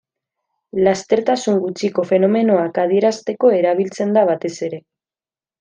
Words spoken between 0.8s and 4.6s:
Lastertasun gutxiko fenomenoak adierazteko erabiltzen da batez